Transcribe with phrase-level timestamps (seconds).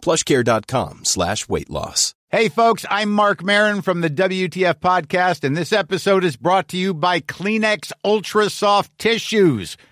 [0.00, 2.14] plushcare.com slash weight loss.
[2.30, 6.76] Hey, folks, I'm Mark Marin from the WTF Podcast, and this episode is brought to
[6.76, 9.76] you by Kleenex Ultra Soft Tissues,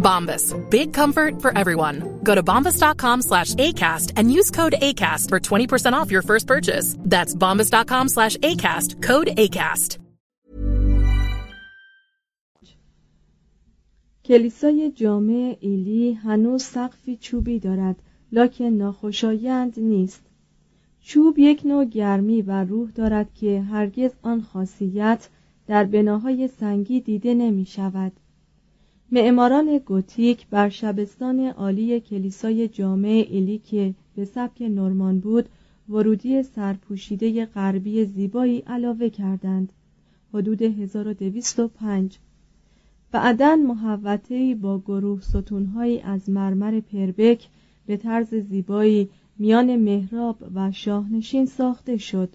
[0.00, 0.54] Bombas.
[0.70, 2.20] Big comfort for everyone.
[2.24, 6.96] Go to bombas.com slash ACAST and use code ACAST for 20% off your first purchase.
[6.98, 9.02] That's bombas.com slash ACAST.
[9.02, 9.98] Code ACAST.
[14.24, 17.96] کلیسای جامع ایلی هنوز سقفی چوبی دارد
[18.32, 20.22] لکن ناخوشایند نیست
[21.00, 25.28] چوب یک نوع گرمی و روح دارد که هرگز آن خاصیت
[25.66, 28.12] در بناهای سنگی دیده نمی شود
[29.12, 35.48] معماران گوتیک بر شبستان عالی کلیسای جامع ایلی که به سبک نورمان بود
[35.88, 39.72] ورودی سرپوشیده غربی زیبایی علاوه کردند.
[40.34, 42.18] حدود 1205
[43.12, 47.48] بعدا محوطه‌ای با گروه ستونهایی از مرمر پربک
[47.86, 52.28] به طرز زیبایی میان محراب و شاهنشین ساخته شد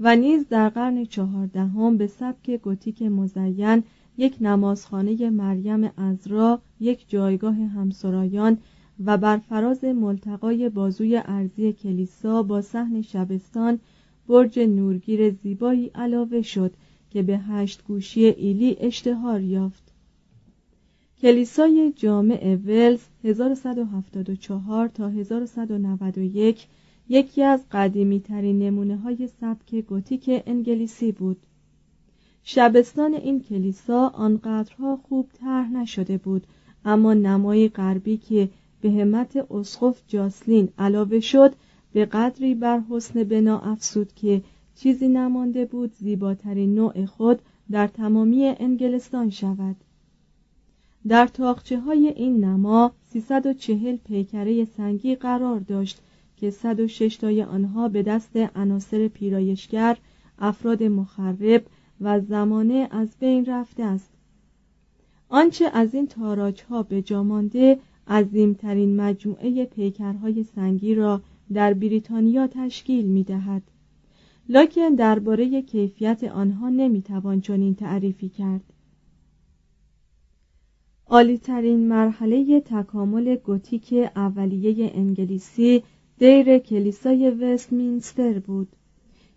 [0.00, 3.82] و نیز در قرن چهاردهم به سبک گوتیک مزین
[4.20, 8.58] یک نمازخانه مریم ازرا یک جایگاه همسرایان
[9.04, 13.78] و بر فراز ملتقای بازوی ارزی کلیسا با صحن شبستان
[14.28, 16.72] برج نورگیر زیبایی علاوه شد
[17.10, 19.92] که به هشت گوشی ایلی اشتهار یافت.
[21.22, 26.66] کلیسای جامع ولز 1174 تا 1191
[27.08, 31.46] یکی از قدیمی ترین نمونه های سبک گوتیک انگلیسی بود.
[32.44, 36.46] شبستان این کلیسا آنقدرها خوب طرح نشده بود
[36.84, 38.48] اما نمای غربی که
[38.80, 41.52] به همت اسقف جاسلین علاوه شد
[41.92, 44.42] به قدری بر حسن بنا افسود که
[44.76, 47.38] چیزی نمانده بود زیباترین نوع خود
[47.70, 49.76] در تمامی انگلستان شود.
[51.08, 55.98] در تاقچه های این نما 340 پیکره سنگی قرار داشت
[56.36, 59.96] که 106 تای آنها به دست عناصر پیرایشگر
[60.38, 61.62] افراد مخرب
[62.00, 64.10] و زمانه از بین رفته است.
[65.28, 73.06] آنچه از این تاراج ها به جامانده عظیمترین مجموعه پیکرهای سنگی را در بریتانیا تشکیل
[73.06, 73.62] می دهد.
[74.48, 78.72] لکن درباره کیفیت آنها نمی‌توان چنین تعریفی کرد.
[81.06, 85.82] عالیترین مرحله تکامل گوتیک اولیه انگلیسی
[86.18, 88.76] دیر کلیسای وستمینستر بود.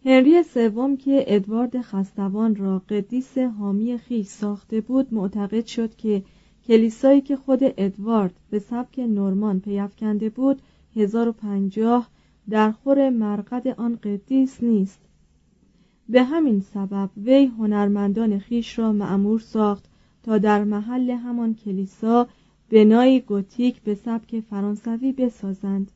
[0.06, 6.24] هنری سوم که ادوارد خستوان را قدیس حامی خیش ساخته بود معتقد شد که
[6.68, 10.62] کلیسایی که خود ادوارد به سبک نورمان پیافکنده بود
[10.96, 12.10] 1050
[12.50, 15.00] در خور مرقد آن قدیس نیست.
[16.10, 19.86] به همین سبب وی هنرمندان خیش را معمور ساخت
[20.24, 22.28] تا در محل همان کلیسا
[22.70, 25.92] بنای گوتیک به سبک فرانسوی بسازند.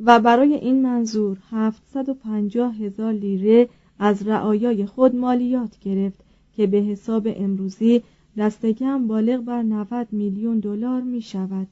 [0.00, 3.68] و برای این منظور 750 هزار لیره
[3.98, 8.02] از رعایای خود مالیات گرفت که به حساب امروزی
[8.36, 8.66] دست
[9.08, 11.66] بالغ بر 90 میلیون دلار می شود.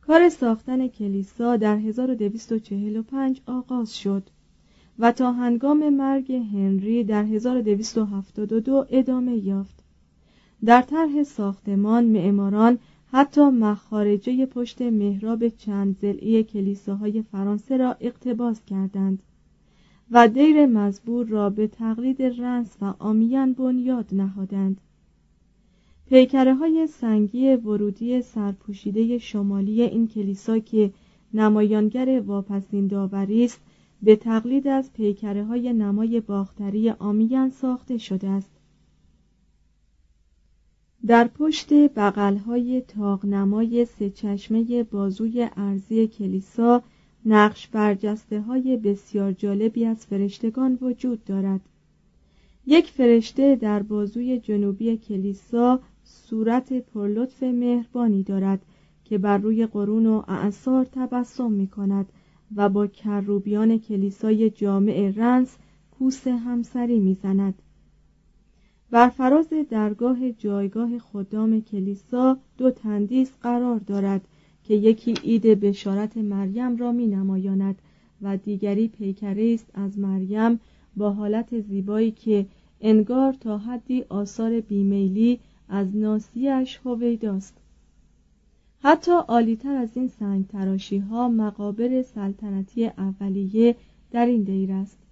[0.00, 4.22] کار ساختن کلیسا در 1245 آغاز شد
[4.98, 9.84] و تا هنگام مرگ هنری در 1272 ادامه یافت.
[10.64, 12.78] در طرح ساختمان معماران
[13.16, 19.22] حتی مخارجه پشت محراب چند زلی کلیساهای فرانسه را اقتباس کردند
[20.10, 24.80] و دیر مزبور را به تقلید رنس و آمیان بنیاد نهادند.
[26.06, 30.92] پیکره های سنگی ورودی سرپوشیده شمالی این کلیسا که
[31.34, 33.60] نمایانگر واپسین داوری است
[34.02, 38.53] به تقلید از پیکره های نمای باختری آمیان ساخته شده است.
[41.06, 46.82] در پشت بغلهای تاغنمای سه چشمه بازوی ارزی کلیسا
[47.26, 51.60] نقش برجسته های بسیار جالبی از فرشتگان وجود دارد.
[52.66, 58.62] یک فرشته در بازوی جنوبی کلیسا صورت پرلطف مهربانی دارد
[59.04, 62.06] که بر روی قرون و اعثار تبسم می کند
[62.56, 65.56] و با کروبیان کلیسای جامع رنس
[65.98, 67.54] کوس همسری می‌زند.
[68.94, 74.20] بر فراز درگاه جایگاه خدام کلیسا دو تندیس قرار دارد
[74.64, 77.82] که یکی عید بشارت مریم را می نمایاند
[78.22, 80.60] و دیگری پیکره است از مریم
[80.96, 82.46] با حالت زیبایی که
[82.80, 87.56] انگار تا حدی آثار بیمیلی از ناسیش هویداست
[88.82, 93.76] حتی عالیتر از این سنگ تراشی ها مقابر سلطنتی اولیه
[94.10, 95.03] در این دیر است.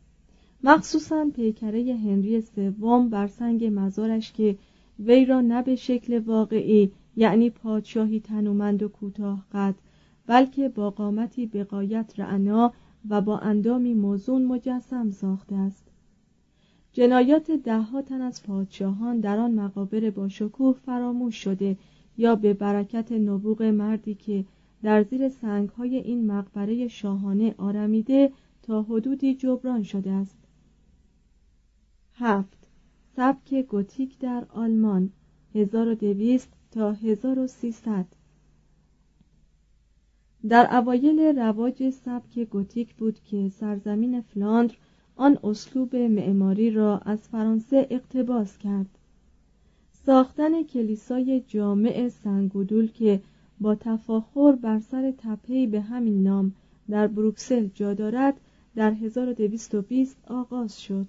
[0.64, 4.58] مخصوصا پیکره هنری سوم بر سنگ مزارش که
[4.98, 9.74] وی را نه به شکل واقعی یعنی پادشاهی تنومند و کوتاه قد
[10.26, 12.72] بلکه با قامتی بقایت رعنا
[13.08, 15.84] و با اندامی موزون مجسم ساخته است.
[16.92, 21.76] جنایات دهها تن از پادشاهان در آن مقابر با شکوه فراموش شده
[22.18, 24.44] یا به برکت نبوغ مردی که
[24.82, 28.32] در زیر سنگهای این مقبره شاهانه آرمیده
[28.62, 30.41] تا حدودی جبران شده است.
[32.14, 32.58] هفت.
[33.16, 35.10] سبک گوتیک در آلمان
[35.54, 38.06] 1200 تا 1300
[40.48, 44.74] در اوایل رواج سبک گوتیک بود که سرزمین فلاندر
[45.16, 48.98] آن اسلوب معماری را از فرانسه اقتباس کرد.
[50.06, 53.22] ساختن کلیسای جامع سنگودول که
[53.60, 56.52] با تفاخر بر سر تپهی به همین نام
[56.90, 58.40] در بروکسل جا دارد
[58.76, 61.06] در 1220 آغاز شد.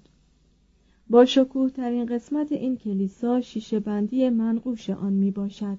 [1.10, 5.78] با شکوه ترین قسمت این کلیسا شیشه بندی منقوش آن می باشد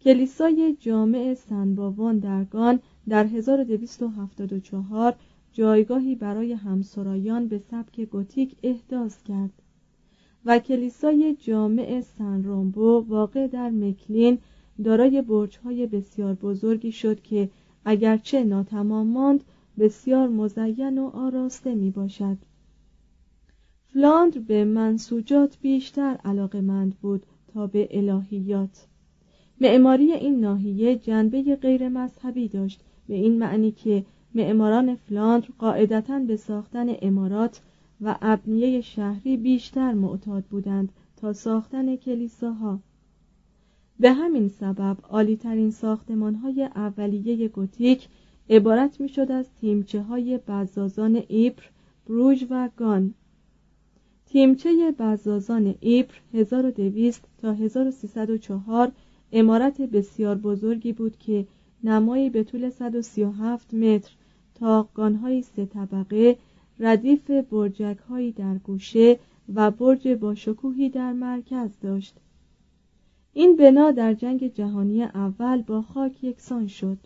[0.00, 5.14] کلیسای جامع سنباوان درگان در 1274
[5.52, 9.52] جایگاهی برای همسرایان به سبک گوتیک احداث کرد
[10.44, 14.38] و کلیسای جامع سن رومبو واقع در مکلین
[14.84, 17.50] دارای برج‌های بسیار بزرگی شد که
[17.84, 19.44] اگرچه ناتمام ماند
[19.78, 22.38] بسیار مزین و آراسته می باشد
[23.94, 28.86] فلاندر به منسوجات بیشتر علاقمند بود تا به الهیات.
[29.60, 32.80] معماری این ناحیه جنبه غیر مذهبی داشت.
[33.08, 37.60] به این معنی که معماران فلاندر قاعدتا به ساختن امارات
[38.00, 42.80] و ابنیه شهری بیشتر معتاد بودند تا ساختن کلیساها.
[44.00, 48.08] به همین سبب عالیترین ساختمان های اولیه گوتیک
[48.50, 51.62] عبارت می شد از تیمچه های بزازان ایپر،
[52.06, 53.14] بروژ و گان.
[54.34, 58.92] تیمچه بزازان ایپر 1200 تا 1304
[59.32, 61.46] امارت بسیار بزرگی بود که
[61.84, 64.12] نمایی به طول 137 متر
[64.54, 66.36] تاقگانهایی سه طبقه
[66.78, 69.18] ردیف برجک هایی در گوشه
[69.54, 72.14] و برج با شکوهی در مرکز داشت.
[73.32, 76.98] این بنا در جنگ جهانی اول با خاک یکسان شد.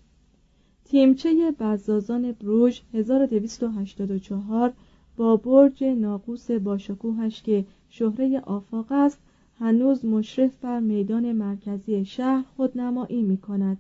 [0.85, 4.73] تیمچه بزازان بروژ 1284
[5.19, 9.19] با برج ناقوس با شکوهش که شهره آفاق است
[9.59, 13.79] هنوز مشرف بر میدان مرکزی شهر خودنمایی می کند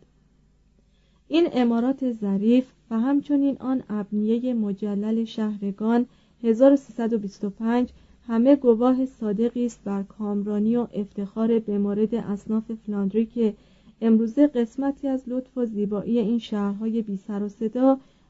[1.28, 6.06] این امارات ظریف و همچنین آن ابنیه مجلل شهرگان
[6.42, 7.88] 1325
[8.26, 13.54] همه گواه صادقی است بر کامرانی و افتخار به مورد اصناف فلاندری که
[14.00, 17.98] امروزه قسمتی از لطف و زیبایی این شهرهای بی سر و صدا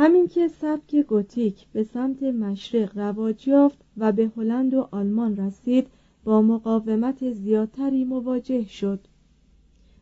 [0.00, 5.86] همین که سبک گوتیک به سمت مشرق رواج یافت و به هلند و آلمان رسید
[6.24, 9.00] با مقاومت زیادتری مواجه شد.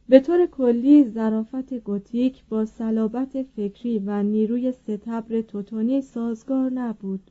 [0.09, 7.31] به طور کلی ظرافت گوتیک با صلابت فکری و نیروی ستبر توتونی سازگار نبود.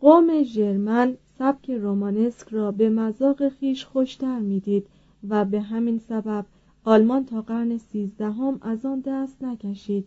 [0.00, 4.86] قوم ژرمن سبک رومانسک را به مذاق خیش خوشتر می‌دید
[5.28, 6.46] و به همین سبب
[6.84, 10.06] آلمان تا قرن سیزدهم از آن دست نکشید.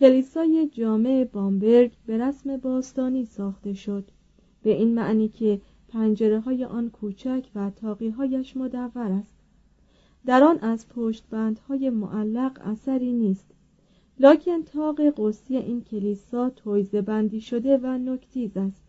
[0.00, 4.10] کلیسای جامع بامبرگ به رسم باستانی ساخته شد.
[4.62, 9.34] به این معنی که پنجره های آن کوچک و تاقی هایش مدور است.
[10.26, 13.46] در آن از پشت بندهای معلق اثری نیست.
[14.18, 18.82] لکن تاق قوسی این کلیسا تویزه بندی شده و نکتیز است.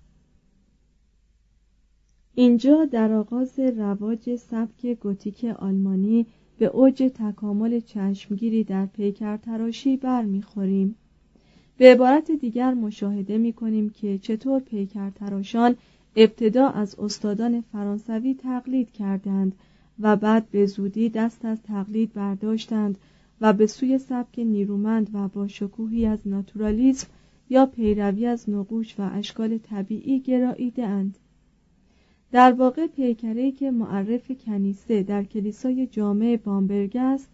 [2.35, 6.25] اینجا در آغاز رواج سبک گوتیک آلمانی
[6.59, 10.95] به اوج تکامل چشمگیری در پیکر تراشی برمیخوریم
[11.77, 15.75] به عبارت دیگر مشاهده می کنیم که چطور پیکر تراشان
[16.15, 19.55] ابتدا از استادان فرانسوی تقلید کردند
[19.99, 22.97] و بعد به زودی دست از تقلید برداشتند
[23.41, 27.07] و به سوی سبک نیرومند و با شکوهی از ناتورالیسم
[27.49, 31.17] یا پیروی از نقوش و اشکال طبیعی گراییده اند.
[32.31, 37.29] در واقع پیکره که معرف کنیسه در کلیسای جامع بامبرگ است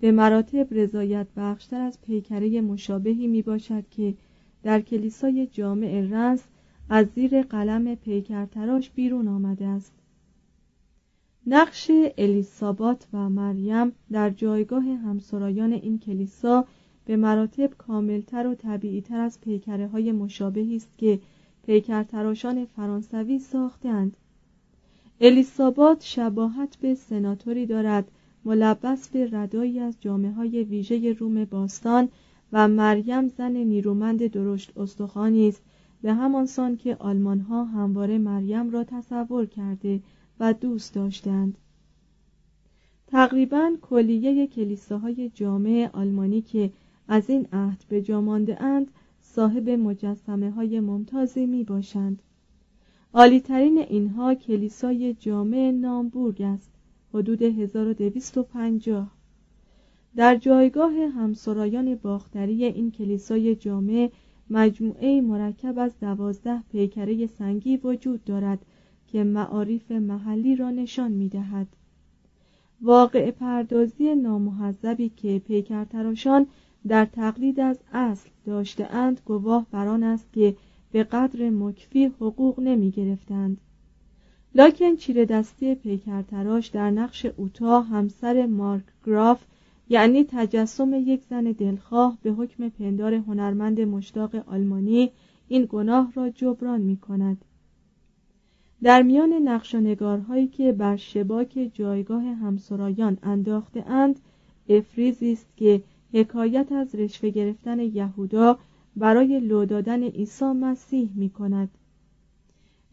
[0.00, 4.14] به مراتب رضایت بخشتر از پیکره مشابهی می باشد که
[4.62, 6.44] در کلیسای جامع رنس
[6.90, 9.92] از زیر قلم پیکرتراش بیرون آمده است.
[11.46, 16.64] نقش الیسابات و مریم در جایگاه همسرایان این کلیسا
[17.04, 21.20] به مراتب کاملتر و طبیعیتر از پیکره های مشابهی است که
[21.66, 24.16] پیکرتراشان فرانسوی ساختند
[25.20, 28.10] الیسابات شباهت به سناتوری دارد
[28.44, 32.08] ملبس به ردایی از جامعه های ویژه روم باستان
[32.52, 35.62] و مریم زن نیرومند درشت استخوانی است.
[36.02, 40.00] به همان سان که آلمان ها همواره مریم را تصور کرده
[40.40, 41.58] و دوست داشتند.
[43.06, 46.72] تقریبا کلیه کلیساهای جامع آلمانی که
[47.08, 48.18] از این عهد به جا
[48.60, 52.22] اند صاحب مجسمه های ممتازی می باشند
[53.14, 56.70] عالیترین اینها کلیسای جامع نامبورگ است
[57.14, 59.10] حدود 1250
[60.16, 64.10] در جایگاه همسرایان باختری این کلیسای جامع
[64.50, 68.58] مجموعه مرکب از دوازده پیکره سنگی وجود دارد
[69.06, 71.66] که معارف محلی را نشان می دهد.
[72.80, 76.46] واقع پردازی نامحذبی که پیکرتراشان
[76.88, 80.56] در تقلید از اصل داشته اند گواه بر آن است که
[80.92, 83.60] به قدر مکفی حقوق نمی گرفتند.
[84.54, 89.44] لاکن چیره دستی پیکرتراش در نقش اوتا همسر مارک گراف
[89.88, 95.10] یعنی تجسم یک زن دلخواه به حکم پندار هنرمند مشتاق آلمانی
[95.48, 97.44] این گناه را جبران می کند
[98.82, 104.20] در میان نقش نگارهایی که بر شباک جایگاه همسرایان انداخته اند
[104.68, 108.58] افریزی است که حکایت از رشوه گرفتن یهودا
[108.98, 111.68] برای لو دادن عیسی مسیح می کند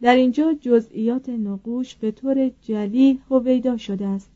[0.01, 4.31] در اینجا جزئیات نقوش به طور جلی هویدا شده است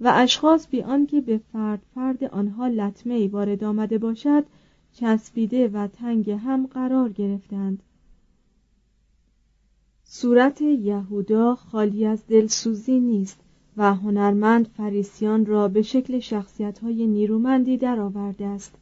[0.00, 4.44] و اشخاص بی آنکه به فرد فرد آنها لطمه وارد آمده باشد
[4.92, 7.82] چسبیده و تنگ هم قرار گرفتند.
[10.04, 13.40] صورت یهودا خالی از دلسوزی نیست
[13.76, 18.74] و هنرمند فریسیان را به شکل شخصیت های نیرومندی درآورده است.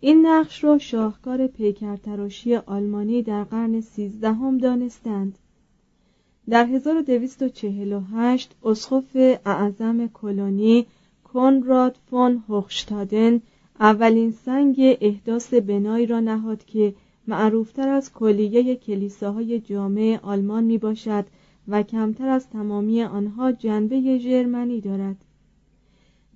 [0.00, 5.38] این نقش را شاهکار پیکرتراشی آلمانی در قرن سیزدهم دانستند.
[6.48, 9.16] در 1248 اسقف
[9.46, 10.86] اعظم کلونی
[11.24, 13.40] کنراد فون هوخشتادن
[13.80, 16.94] اولین سنگ احداث بنایی را نهاد که
[17.26, 21.24] معروفتر از کلیه کلیساهای جامع آلمان می باشد
[21.68, 25.16] و کمتر از تمامی آنها جنبه ژرمنی دارد.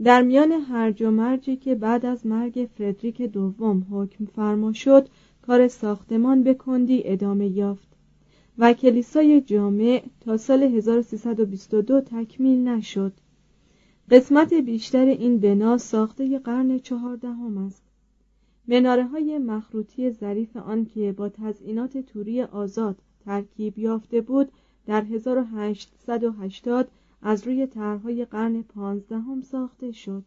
[0.02, 5.08] در میان هرج و مرجی که بعد از مرگ فردریک دوم حکم فرما شد
[5.42, 7.88] کار ساختمان به کندی ادامه یافت
[8.58, 13.12] و کلیسای جامع تا سال 1322 تکمیل نشد.
[14.10, 17.82] قسمت بیشتر این بنا ساخته قرن چهاردهم است.
[18.68, 24.52] مناره های مخروطی ظریف آن که با تزئینات توری آزاد ترکیب یافته بود
[24.86, 26.88] در 1880
[27.26, 30.24] از روی طرحهای قرن پانزدهم ساخته شد.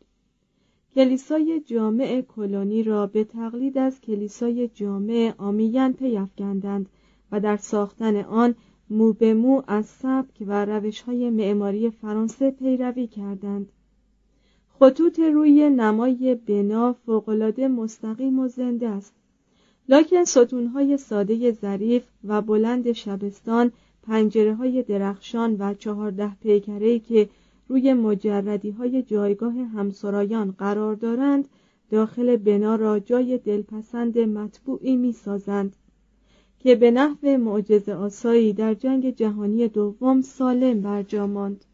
[0.95, 6.89] کلیسای جامع کلونی را به تقلید از کلیسای جامع آمیان پیافکندند
[7.31, 8.55] و در ساختن آن
[8.89, 13.71] مو به مو از سبک و روش های معماری فرانسه پیروی کردند.
[14.79, 19.13] خطوط روی نمای بنا فوقالعاده مستقیم و زنده است.
[19.89, 23.71] لکن ستونهای ساده ظریف و بلند شبستان
[24.07, 27.29] پنجره های درخشان و چهارده پیکره که
[27.67, 31.47] روی مجردی های جایگاه همسرایان قرار دارند
[31.91, 35.75] داخل بنا را جای دلپسند مطبوعی می سازند
[36.59, 41.65] که به نحو معجزه آسایی در جنگ جهانی دوم سالم برجا ماند.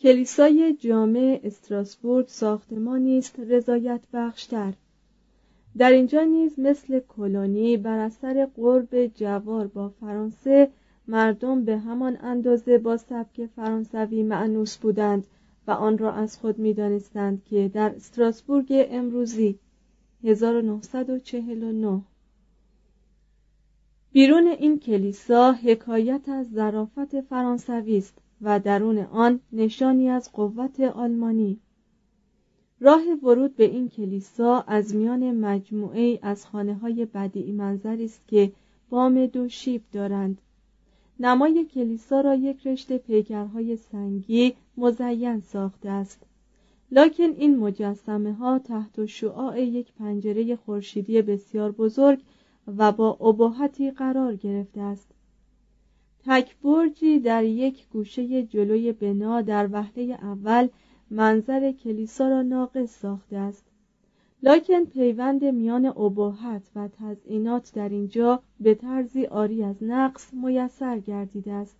[0.00, 4.72] کلیسای جامع استراسبورگ ساختمانی است رضایت بخشتر
[5.76, 10.70] در اینجا نیز مثل کلونی بر اثر قرب جوار با فرانسه
[11.08, 15.26] مردم به همان اندازه با سبک فرانسوی معنوس بودند
[15.66, 19.58] و آن را از خود می‌دانستند که در استراسبورگ امروزی
[20.24, 22.02] 1949
[24.12, 31.60] بیرون این کلیسا حکایت از ظرافت فرانسوی است و درون آن نشانی از قوت آلمانی.
[32.80, 38.52] راه ورود به این کلیسا از میان مجموعه از خانه های بدیعی منظری است که
[38.90, 40.38] بام دو شیب دارند.
[41.20, 46.22] نمای کلیسا را یک رشته پیکرهای سنگی مزین ساخته است.
[46.90, 52.18] لکن این مجسمه ها تحت شعاع یک پنجره خورشیدی بسیار بزرگ
[52.76, 55.08] و با ابهتی قرار گرفته است.
[56.26, 60.68] تک برجی در یک گوشه جلوی بنا در وهله اول
[61.10, 63.64] منظر کلیسا را ناقص ساخته است.
[64.42, 71.52] لکن پیوند میان ابهت و تزئینات در اینجا به طرزی آری از نقص میسر گردیده
[71.52, 71.76] است.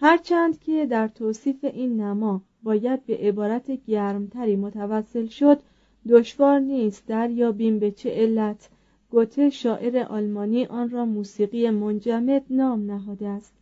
[0.00, 5.60] هرچند که در توصیف این نما باید به عبارت گرمتری متوسل شد
[6.08, 8.68] دشوار نیست دریابیم به چه علت.
[9.10, 13.54] گوته شاعر آلمانی آن را موسیقی منجمد نام نهاده است.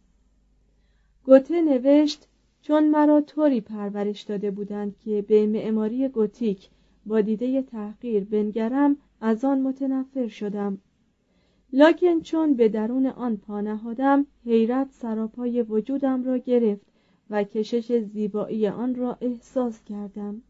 [1.24, 2.28] گوته نوشت
[2.62, 6.70] چون مرا طوری پرورش داده بودند که به معماری گوتیک
[7.06, 10.78] با دیده تحقیر بنگرم از آن متنفر شدم.
[11.72, 16.86] لکن چون به درون آن پا نهادم حیرت سراپای وجودم را گرفت
[17.30, 20.42] و کشش زیبایی آن را احساس کردم.